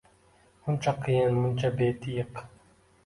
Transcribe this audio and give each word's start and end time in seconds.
Muncha 0.63 0.93
qiyiq, 1.03 1.37
muncha 1.43 1.71
betiyiq 1.77 2.43